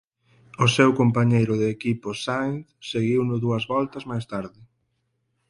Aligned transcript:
O 0.63 0.65
seu 0.75 0.89
compañeiro 0.99 1.53
de 1.61 1.67
equipo 1.75 2.07
Sainz 2.23 2.67
seguiuno 2.91 3.35
dúas 3.45 3.63
voltas 3.73 4.03
máis 4.11 4.25
tarde. 4.33 4.59